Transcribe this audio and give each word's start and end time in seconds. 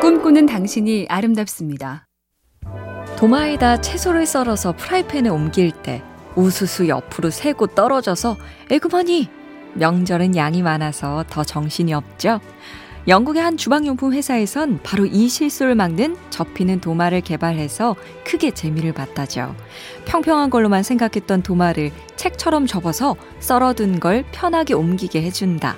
꿈꾸는 0.00 0.46
당신이 0.46 1.08
아름답습니다. 1.10 2.06
도마에다 3.18 3.82
채소를 3.82 4.24
썰어서 4.24 4.74
프라이팬에 4.74 5.28
옮길 5.28 5.72
때 5.72 6.02
우수수 6.36 6.88
옆으로 6.88 7.28
새고 7.28 7.66
떨어져서 7.66 8.38
에그머니 8.70 9.28
명절은 9.74 10.36
양이 10.36 10.62
많아서 10.62 11.26
더 11.28 11.44
정신이 11.44 11.92
없죠. 11.92 12.40
영국의 13.08 13.42
한 13.42 13.58
주방용품 13.58 14.14
회사에선 14.14 14.80
바로 14.82 15.04
이 15.04 15.28
실수를 15.28 15.74
막는 15.74 16.16
접히는 16.30 16.80
도마를 16.80 17.20
개발해서 17.20 17.94
크게 18.24 18.52
재미를 18.52 18.94
봤다죠. 18.94 19.54
평평한 20.06 20.48
걸로만 20.48 20.82
생각했던 20.82 21.42
도마를 21.42 21.92
책처럼 22.16 22.66
접어서 22.66 23.16
썰어둔 23.40 24.00
걸 24.00 24.24
편하게 24.32 24.72
옮기게 24.72 25.20
해준다. 25.20 25.76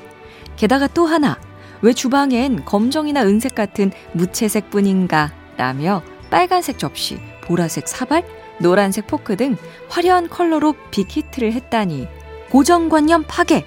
게다가 0.57 0.87
또 0.87 1.07
하나, 1.07 1.39
왜 1.83 1.93
주방엔 1.93 2.65
검정이나 2.65 3.23
은색 3.23 3.55
같은 3.57 3.91
무채색 4.13 4.71
뿐인가? 4.71 5.33
라며 5.57 6.03
빨간색 6.31 6.79
접시, 6.79 7.19
보라색 7.43 7.89
사발, 7.89 8.25
노란색 8.59 9.09
포크 9.09 9.37
등 9.37 9.57
화려한 9.89 10.29
컬러로 10.29 10.75
big 10.91 11.09
hit를 11.09 11.53
했다니 11.53 12.07
고정관념 12.51 13.25
파괴! 13.27 13.65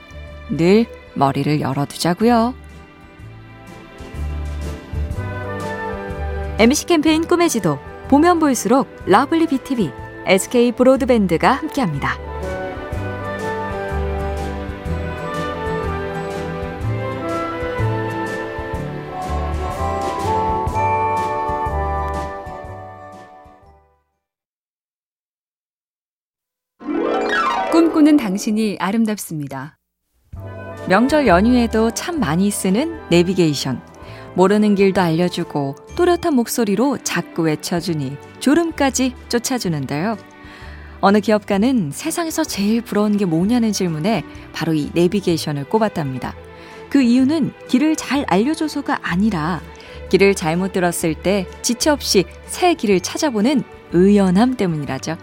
늘 0.49 0.85
머리를 1.13 1.59
열어두자고요. 1.59 2.53
MBC 6.57 6.85
캠페인 6.85 7.27
꿈의 7.27 7.49
지도 7.49 7.79
보면 8.07 8.39
볼수록 8.39 8.87
lovely 9.05 9.47
BTV, 9.47 9.91
SK 10.25 10.71
브로드밴드가 10.71 11.51
함께합니다. 11.51 12.34
꿈꾸는 28.05 28.17
당신이 28.17 28.77
아름답습니다. 28.79 29.79
명절 30.87 31.25
연휴에도 31.25 31.89
참 31.91 32.19
많이 32.19 32.51
쓰는 32.51 32.99
내비게이션. 33.09 33.81
모르는 34.35 34.75
길도 34.75 35.01
알려주고 35.01 35.75
또렷한 35.95 36.35
목소리로 36.35 36.99
자꾸 36.99 37.41
외쳐주니 37.43 38.15
졸음까지 38.39 39.15
쫓아주는데요. 39.27 40.17
어느 41.01 41.19
기업가는 41.19 41.89
세상에서 41.91 42.43
제일 42.43 42.81
부러운 42.81 43.17
게 43.17 43.25
뭐냐는 43.25 43.71
질문에 43.71 44.23
바로 44.53 44.75
이 44.75 44.91
내비게이션을 44.93 45.63
꼽았답니다. 45.65 46.35
그 46.91 47.01
이유는 47.01 47.53
길을 47.67 47.95
잘 47.95 48.23
알려줘서가 48.27 48.99
아니라 49.01 49.61
길을 50.09 50.35
잘못 50.35 50.73
들었을 50.73 51.15
때 51.15 51.47
지체 51.63 51.89
없이 51.89 52.25
새 52.45 52.75
길을 52.75 52.99
찾아보는 52.99 53.63
의연함 53.93 54.57
때문이라죠. 54.57 55.17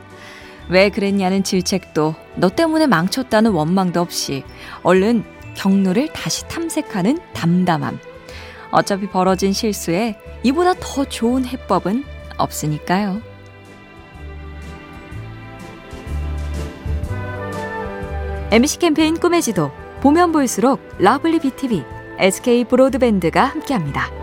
왜 0.68 0.88
그랬냐는 0.88 1.42
질책도 1.42 2.14
너 2.36 2.48
때문에 2.48 2.86
망쳤다는 2.86 3.52
원망도 3.52 4.00
없이 4.00 4.44
얼른 4.82 5.24
경로를 5.55 6.08
다시 6.12 6.46
탐색하는 6.48 7.18
담담함. 7.34 7.98
어차피 8.70 9.06
벌어진 9.06 9.52
실수에 9.52 10.16
이보다 10.42 10.74
더 10.74 11.05
좋은 11.05 11.44
해법은 11.44 12.05
없으니까요. 12.38 13.20
MBC 18.50 18.78
캠페인 18.78 19.18
꿈의 19.18 19.40
지도 19.40 19.70
보면 20.00 20.33
볼수록 20.33 20.80
lovely 20.98 21.39
BTV, 21.38 21.84
SK 22.18 22.64
브로드밴드가 22.64 23.44
함께합니다. 23.44 24.22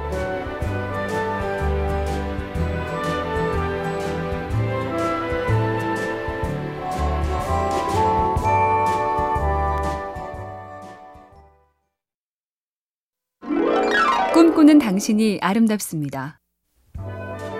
꿈꾸는 14.40 14.80
당신이 14.80 15.40
아름답습니다. 15.42 16.40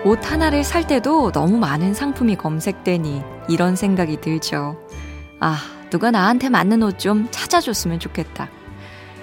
옷 0.06 0.32
하나를 0.32 0.64
살 0.64 0.86
때도 0.86 1.30
너무 1.30 1.58
많은 1.58 1.92
상품이 1.92 2.36
검색되니 2.36 3.20
이런 3.50 3.76
생각이 3.76 4.22
들죠. 4.22 4.78
아, 5.40 5.58
누가 5.90 6.10
나한테 6.10 6.48
맞는 6.48 6.82
옷 6.82 6.98
좀 6.98 7.28
찾아줬으면 7.30 8.00
좋겠다. 8.00 8.48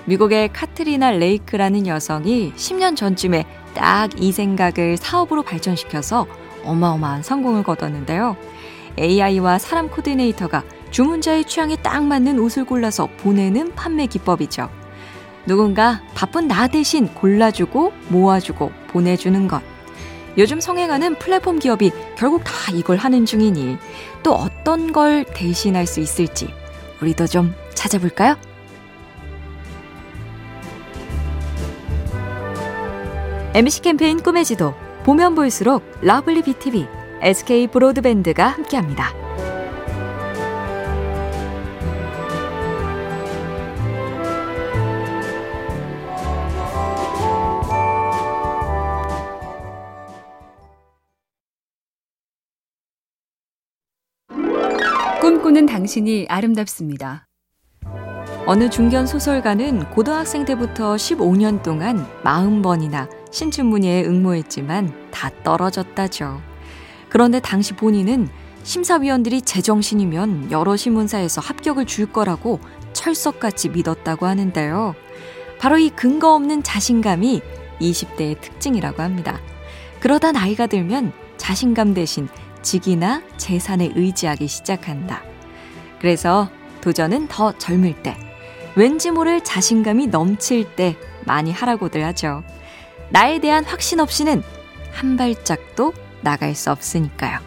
미국의 0.06 0.54
카트리나 0.54 1.10
레이크라는 1.10 1.88
여성이 1.88 2.54
10년 2.56 2.96
전쯤에 2.96 3.46
딱 3.74 4.12
이 4.20 4.32
생각을 4.32 4.96
사업으로 4.98 5.42
발전시켜서 5.42 6.28
어마어마한 6.64 7.24
성공을 7.24 7.64
거뒀는데요. 7.64 8.38
AI와 9.00 9.58
사람 9.58 9.90
코디네이터가 9.90 10.64
주문자의 10.92 11.46
취향에 11.46 11.76
딱 11.78 12.04
맞는 12.04 12.38
옷을 12.38 12.66
골라서 12.66 13.08
보내는 13.18 13.74
판매 13.74 14.06
기법이죠. 14.06 14.70
누군가 15.48 16.02
바쁜 16.14 16.48
나 16.48 16.68
대신 16.68 17.08
골라주고 17.08 17.94
모아주고 18.10 18.72
보내주는 18.90 19.48
것. 19.48 19.64
요즘 20.38 20.60
성행하는 20.60 21.16
플랫폼 21.16 21.58
기업이 21.58 21.92
결국 22.16 22.44
다 22.44 22.52
이걸 22.74 22.98
하는 22.98 23.26
중이니 23.26 23.78
또 24.22 24.34
어떤 24.34 24.92
걸 24.92 25.24
대신할 25.24 25.88
수 25.88 26.00
있을지 26.00 26.54
우리도 27.02 27.26
좀 27.26 27.56
찾아볼까요? 27.74 28.36
MBC 33.56 33.82
캠페인 33.82 34.22
꿈의 34.22 34.46
지도 34.46 34.76
보면 35.04 35.34
볼수록 35.34 35.84
lovely 36.02 36.44
BTV, 36.44 36.86
SK 37.22 37.68
브로드밴드가 37.68 38.48
함께합니다. 38.50 39.27
꿈꾸는 55.58 55.66
당신이 55.66 56.28
아름답습니다. 56.30 57.26
어느 58.46 58.70
중견 58.70 59.08
소설가는 59.08 59.90
고등학생 59.90 60.46
때부터 60.46 60.96
15년 60.96 61.64
동안 61.64 62.06
40번이나 62.22 63.10
신춘문예에 63.32 64.06
응모했지만 64.06 65.10
다 65.10 65.32
떨어졌다죠. 65.44 66.40
그런데 67.10 67.40
당시 67.40 67.74
본인은 67.74 68.30
심사위원들이 68.62 69.42
제정신이면 69.42 70.52
여러 70.52 70.78
신문사에서 70.78 71.42
합격을 71.42 71.88
줄 71.88 72.12
거라고 72.12 72.60
철석같이 72.94 73.70
믿었다고 73.70 74.28
하는데요. 74.28 74.94
바로 75.58 75.80
이 75.80 75.90
근거 75.90 76.36
없는 76.36 76.62
자신감이 76.62 77.42
20대의 77.82 78.40
특징이라고 78.42 79.02
합니다. 79.02 79.40
그러다 80.02 80.32
나이가 80.34 80.68
들면 80.68 81.14
자신감 81.38 81.96
대신 81.96 82.28
직이나 82.62 83.24
재산에 83.38 83.92
의지하기 83.96 84.48
시작한다. 84.48 85.37
그래서 86.00 86.50
도전은 86.82 87.28
더 87.28 87.58
젊을 87.58 88.02
때, 88.04 88.18
왠지 88.76 89.12
모를 89.12 89.44
자신감이 89.44 90.08
넘칠 90.08 90.76
때 90.76 90.96
많이 91.26 91.52
하라고들 91.52 92.04
하죠. 92.06 92.44
나에 93.10 93.40
대한 93.40 93.66
확신 93.66 94.00
없이는 94.00 94.44
한 94.92 95.18
발짝도 95.18 95.94
나갈 96.22 96.56
수 96.56 96.72
없으니까요. 96.72 97.40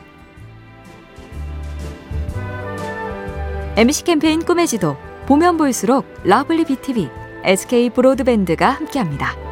MBC 3.77 4.05
캠페인 4.05 4.45
꿈의 4.45 4.67
지도 4.67 4.97
보면 5.27 5.57
볼수록 5.57 6.07
lovely 6.25 6.65
BTV, 6.65 7.09
SK 7.45 7.91
브로드밴드가 7.91 8.69
함께합니다. 8.69 9.50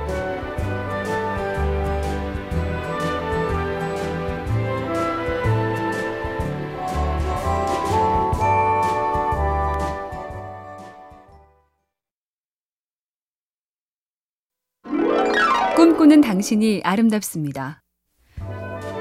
꿈꾸는 16.08 16.22
당신이 16.22 16.80
아름답습니다. 16.84 17.82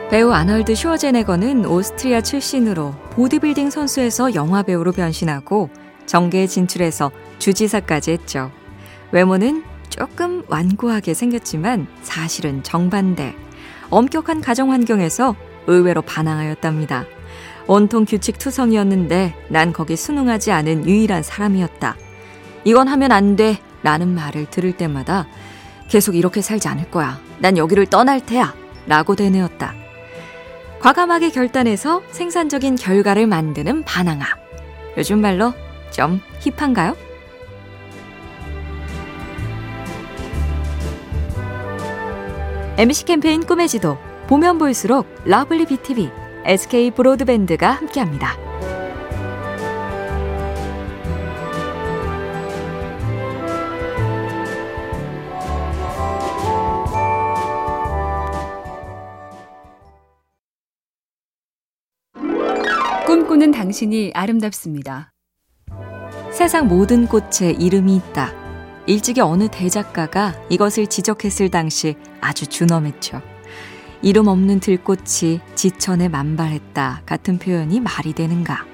배우 0.09 0.31
아널드 0.31 0.75
슈워제네거는 0.75 1.65
오스트리아 1.65 2.19
출신으로 2.21 2.94
보디빌딩 3.12 3.69
선수에서 3.69 4.36
영화 4.36 4.62
배우로 4.62 4.92
변신하고 4.92 5.69
정계에 6.06 6.48
진출해서 6.48 7.12
주지사까지 7.39 8.12
했죠. 8.12 8.51
외모는 9.13 9.63
조금 9.89 10.44
완고하게 10.50 11.13
생겼지만 11.13 11.88
사실은 12.01 12.62
정반대. 12.63 13.33
엄격한 13.89 14.42
가정 14.42 14.74
환경에서 14.74 15.36
의외로 15.65 16.01
반항하였답니다. 16.01 17.06
온통 17.68 18.04
규칙 18.06 18.38
투성이었는데 18.38 19.33
난 19.50 19.71
거기 19.71 19.95
순응하지 19.95 20.51
않은 20.51 20.86
유일한 20.86 21.24
사람이었다. 21.24 21.95
이건 22.65 22.89
하면 22.89 23.12
안 23.13 23.38
돼. 23.38 23.59
라는 23.83 24.13
말을 24.13 24.50
들을 24.50 24.75
때마다 24.75 25.27
계속 25.87 26.15
이렇게 26.15 26.41
살지 26.41 26.67
않을 26.67 26.91
거야. 26.91 27.19
난 27.39 27.57
여기를 27.57 27.85
떠날 27.87 28.25
테야. 28.25 28.53
라고 28.87 29.15
되뇌었다. 29.15 29.73
과감하게 30.79 31.31
결단해서 31.31 32.01
생산적인 32.11 32.75
결과를 32.75 33.27
만드는 33.27 33.83
반항아. 33.83 34.25
요즘 34.97 35.19
말로 35.19 35.53
좀 35.91 36.21
hip한가요? 36.39 36.95
MBC 42.77 43.05
캠페인 43.05 43.43
꿈의 43.45 43.67
지도 43.67 43.97
보면 44.27 44.59
볼수록 44.59 45.07
lovely 45.25 45.65
BTV, 45.65 46.11
SK 46.45 46.91
브로드밴드가 46.91 47.71
함께합니다. 47.71 48.37
꿈꾸는 63.07 63.51
당신이 63.51 64.12
아름답습니다. 64.13 65.13
세상 66.30 66.68
모든 66.68 67.07
꽃에 67.07 67.51
이름이 67.57 67.95
있다. 67.95 68.33
일찍이 68.86 69.21
어느 69.21 69.48
대작가가 69.50 70.36
이것을 70.50 70.88
지적했을 70.88 71.48
당시 71.48 71.95
아주 72.19 72.48
준엄했죠. 72.48 73.21
이름 74.01 74.27
없는 74.27 74.59
들꽃이 74.59 75.39
지천에 75.56 76.09
만발했다 76.09 77.04
같은 77.06 77.39
표현이 77.39 77.80
말이 77.80 78.12
되는가. 78.12 78.65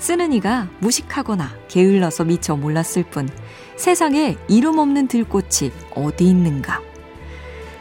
쓰는 0.00 0.32
이가 0.32 0.68
무식하거나 0.80 1.48
게을러서 1.68 2.24
미처 2.24 2.56
몰랐을 2.56 3.04
뿐 3.08 3.28
세상에 3.76 4.36
이름 4.48 4.78
없는 4.78 5.06
들꽃이 5.06 5.70
어디 5.94 6.24
있는가. 6.24 6.80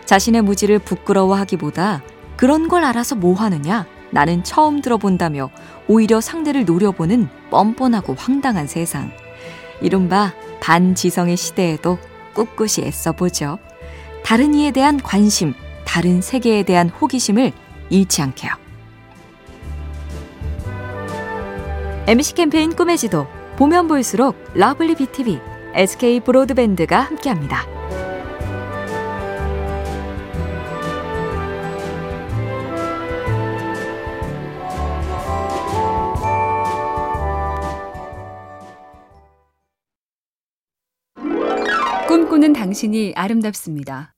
자신의 0.05 0.43
무지를 0.43 0.77
부끄러워하기보다 0.77 2.03
그런 2.37 2.67
걸 2.67 2.83
알아서 2.83 3.15
뭐 3.15 3.33
하느냐 3.33 3.87
나는 4.15 4.45
처음 4.45 4.79
들어본다며 4.79 5.49
오히려 5.89 6.21
상대를 6.21 6.63
노려보는 6.63 7.27
뻔뻔하고 7.49 8.15
황당한 8.17 8.65
세상. 8.65 9.11
이른바 9.81 10.33
반지성의 10.61 11.35
시대에도 11.35 11.97
꿋꿋이 12.33 12.87
애써보죠. 12.87 13.59
다른 14.23 14.55
이에 14.55 14.71
대한 14.71 15.01
관심, 15.01 15.53
다른 15.83 16.21
세계에 16.21 16.63
대한 16.63 16.87
호기심을 16.87 17.51
잃지 17.89 18.21
않게요. 18.21 18.53
MBC 22.07 22.35
캠페인 22.35 22.73
꿈의 22.73 22.97
지도, 22.97 23.27
보면 23.57 23.89
볼수록 23.89 24.37
lovely 24.53 24.95
BTV, 24.95 25.41
SK 25.73 26.21
브로드밴드가 26.21 27.01
함께합니다. 27.01 27.74
당신이 42.55 43.13
아름답습니다. 43.15 44.13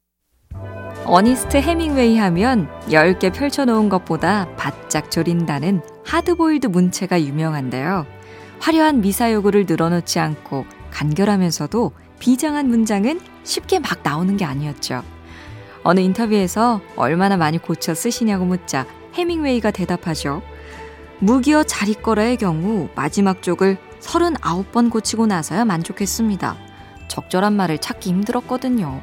어니스트 1.06 1.58
해밍웨이 1.58 2.18
하면 2.18 2.70
10개 2.88 3.34
펼쳐놓은 3.34 3.90
것보다 3.90 4.48
바짝 4.56 5.10
졸인다는 5.10 5.82
하드보일드 6.06 6.68
문체가 6.68 7.22
유명한데요. 7.22 8.06
화려한 8.60 9.02
미사여구를 9.02 9.66
늘어놓지 9.68 10.20
않고 10.20 10.66
간결하면서도 10.92 11.92
비장한 12.20 12.68
문장은 12.68 13.20
쉽게 13.44 13.80
막 13.80 14.00
나오는 14.04 14.38
게 14.38 14.46
아니었죠. 14.46 15.04
어느 15.84 16.00
인터뷰에서 16.00 16.82
얼마나 16.96 17.38
많이 17.38 17.58
고쳐 17.58 17.94
쓰시냐고 17.94 18.46
묻자 18.46 18.86
해밍웨이가 19.14 19.72
대답하죠. 19.72 20.42
무기어 21.20 21.64
자리거라의 21.64 22.38
경우 22.38 22.90
마지막 22.96 23.42
쪽을 23.42 23.78
39번 24.00 24.92
고치고 24.92 25.26
나서야 25.26 25.66
만족했습니다. 25.66 26.67
적절한 27.08 27.54
말을 27.54 27.78
찾기 27.78 28.10
힘들었거든요. 28.10 29.02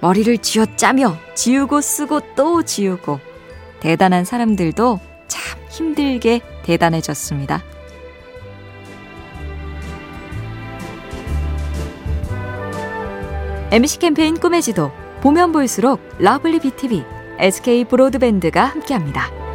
머리를 0.00 0.38
쥐어짜며 0.38 1.16
지우고 1.34 1.80
쓰고 1.80 2.20
또 2.34 2.62
지우고 2.62 3.20
대단한 3.80 4.24
사람들도 4.24 5.00
참 5.26 5.60
힘들게 5.70 6.40
대단해졌습니다. 6.64 7.62
MBC 13.72 13.98
캠페인 13.98 14.38
꿈의 14.38 14.62
지도 14.62 14.92
보면 15.22 15.52
볼수록 15.52 16.00
lovely 16.18 16.60
BTV, 16.60 17.04
SK 17.38 17.84
브로드밴드가 17.86 18.64
함께합니다. 18.64 19.45